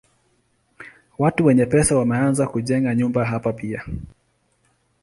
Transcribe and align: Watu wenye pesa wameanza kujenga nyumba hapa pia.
Watu 1.17 1.45
wenye 1.45 1.65
pesa 1.65 1.95
wameanza 1.97 2.47
kujenga 2.47 2.95
nyumba 2.95 3.25
hapa 3.25 3.53
pia. 3.53 3.85